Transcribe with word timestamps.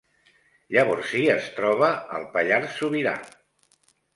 Llavorsí 0.75 1.21
es 1.33 1.51
troba 1.59 1.91
al 2.17 2.27
Pallars 2.39 2.75
Sobirà 2.81 3.17